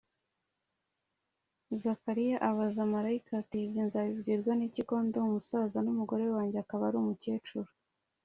Zakariya 1.83 2.37
abaza 2.49 2.81
marayika 2.93 3.31
ati: 3.41 3.57
“Ibyo 3.65 3.81
nzabibwirwa 3.87 4.51
n’iki, 4.55 4.81
ko 4.89 4.95
ndi 5.05 5.17
umusaza 5.27 5.77
n’umugore 5.81 6.25
wanjye 6.35 6.57
akaba 6.63 6.83
ari 6.89 6.97
umukecuru 7.03 7.69